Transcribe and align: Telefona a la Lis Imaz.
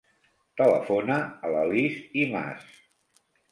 Telefona 0.61 1.19
a 1.19 1.53
la 1.57 1.63
Lis 1.73 2.01
Imaz. 2.25 2.75